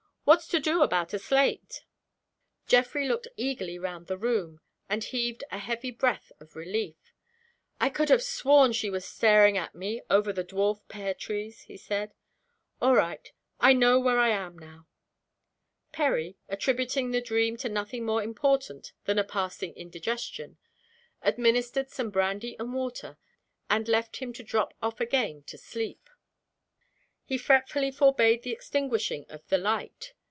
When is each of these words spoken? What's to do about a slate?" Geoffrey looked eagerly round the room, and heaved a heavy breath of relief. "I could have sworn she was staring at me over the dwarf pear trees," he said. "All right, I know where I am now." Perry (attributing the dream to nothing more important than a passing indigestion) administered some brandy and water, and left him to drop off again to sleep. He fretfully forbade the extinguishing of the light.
What's 0.23 0.47
to 0.49 0.59
do 0.61 0.81
about 0.81 1.11
a 1.13 1.19
slate?" 1.19 1.83
Geoffrey 2.65 3.05
looked 3.05 3.27
eagerly 3.35 3.77
round 3.77 4.07
the 4.07 4.17
room, 4.19 4.61
and 4.87 5.03
heaved 5.03 5.43
a 5.51 5.57
heavy 5.57 5.89
breath 5.91 6.31
of 6.39 6.55
relief. 6.55 6.95
"I 7.81 7.89
could 7.89 8.07
have 8.09 8.23
sworn 8.23 8.71
she 8.71 8.89
was 8.89 9.03
staring 9.03 9.57
at 9.57 9.75
me 9.75 10.01
over 10.09 10.31
the 10.31 10.43
dwarf 10.45 10.87
pear 10.87 11.13
trees," 11.13 11.63
he 11.63 11.75
said. 11.75 12.13
"All 12.79 12.95
right, 12.95 13.29
I 13.59 13.73
know 13.73 13.99
where 13.99 14.19
I 14.19 14.29
am 14.29 14.57
now." 14.57 14.87
Perry 15.91 16.37
(attributing 16.47 17.11
the 17.11 17.19
dream 17.19 17.57
to 17.57 17.67
nothing 17.67 18.05
more 18.05 18.23
important 18.23 18.93
than 19.05 19.19
a 19.19 19.25
passing 19.25 19.73
indigestion) 19.73 20.59
administered 21.23 21.89
some 21.89 22.09
brandy 22.11 22.55
and 22.57 22.73
water, 22.73 23.17
and 23.69 23.89
left 23.89 24.17
him 24.17 24.31
to 24.33 24.43
drop 24.43 24.75
off 24.81 25.01
again 25.01 25.43
to 25.47 25.57
sleep. 25.57 26.09
He 27.25 27.37
fretfully 27.37 27.91
forbade 27.91 28.43
the 28.43 28.51
extinguishing 28.51 29.25
of 29.29 29.45
the 29.47 29.57
light. 29.57 30.13